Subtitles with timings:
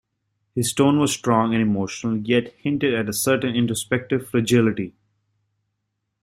[0.55, 4.95] His tone was strong and emotional, yet hinted at a certain introspective fragility.